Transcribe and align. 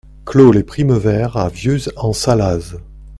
Clos 0.25 0.51
les 0.51 0.63
Primevères 0.63 1.37
à 1.37 1.47
Viuz-en-Sallaz 1.49 2.77